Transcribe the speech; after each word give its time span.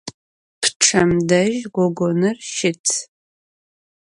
Pççem 0.61 1.11
dej 1.29 1.53
gogonır 1.75 2.37
şıt. 2.55 2.85